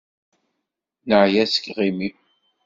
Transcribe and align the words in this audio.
Neεya 1.07 1.43
seg 1.47 1.63
yiɣimi. 1.65 2.09